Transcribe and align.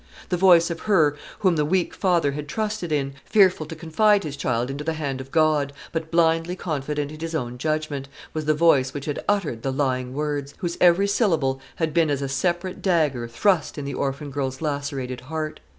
The 0.29 0.35
voice 0.35 0.71
of 0.71 0.79
her 0.79 1.15
whom 1.41 1.57
the 1.57 1.63
weak 1.63 1.93
father 1.93 2.31
had 2.31 2.47
trusted 2.47 2.91
in, 2.91 3.13
fearful 3.23 3.67
to 3.67 3.75
confide 3.75 4.23
his 4.23 4.35
child 4.35 4.71
into 4.71 4.83
the 4.83 4.93
hand 4.95 5.21
of 5.21 5.29
God, 5.29 5.73
but 5.91 6.09
blindly 6.09 6.55
confident 6.55 7.11
in 7.11 7.19
his 7.19 7.35
own 7.35 7.59
judgment 7.59 8.09
was 8.33 8.45
the 8.45 8.55
voice 8.55 8.95
which 8.95 9.05
had 9.05 9.23
uttered 9.27 9.61
the 9.61 9.71
lying 9.71 10.15
words, 10.15 10.55
whose 10.57 10.75
every 10.81 11.05
syllable 11.07 11.61
had 11.75 11.93
been 11.93 12.09
as 12.09 12.23
a 12.23 12.29
separate 12.29 12.81
dagger 12.81 13.27
thrust 13.27 13.77
in 13.77 13.85
the 13.85 13.93
orphan 13.93 14.31
girl's 14.31 14.59
lacerated 14.59 15.21
heart. 15.21 15.59